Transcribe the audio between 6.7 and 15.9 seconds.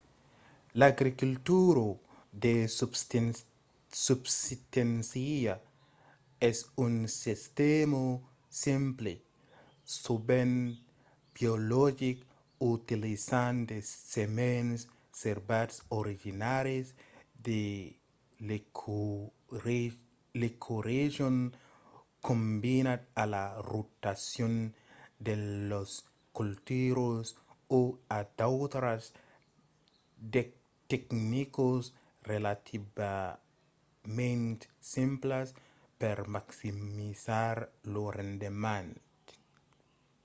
un sistèma simple sovent biologic utilizant de semens servats